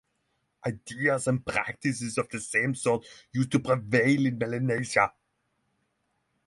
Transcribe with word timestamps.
Ideas 0.65 1.27
and 1.27 1.45
practices 1.45 2.17
of 2.17 2.27
the 2.29 2.39
same 2.39 2.73
sort 2.73 3.05
used 3.33 3.51
to 3.51 3.59
prevail 3.59 4.25
in 4.25 4.39
Melanesia. 4.39 5.13